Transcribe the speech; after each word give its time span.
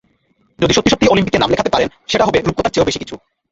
যদি 0.59 0.73
সত্যি 0.73 0.91
সত্যি 0.91 1.07
অলিম্পিকে 1.07 1.39
নাম 1.39 1.49
লেখাতে 1.49 1.73
পারেন, 1.73 1.89
সেটা 2.07 2.23
হবে 2.27 2.39
রূপকথার 2.39 2.73
চেয়েও 2.73 2.87
বেশি 2.89 2.99
কিছু। 2.99 3.15